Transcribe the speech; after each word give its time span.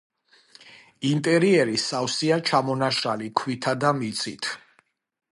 ინტერიერი 1.09 1.75
სავსეა 1.83 2.39
ჩამონაშალი 2.49 3.27
ქვითა 3.41 3.75
და 3.83 3.91
მიწით. 3.99 4.49